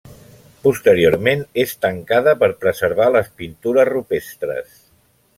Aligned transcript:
Posteriorment 0.61 1.43
és 1.63 1.73
tancada 1.85 2.33
per 2.43 2.49
preservar 2.63 3.09
les 3.17 3.29
pintures 3.43 3.91
rupestres. 3.91 4.73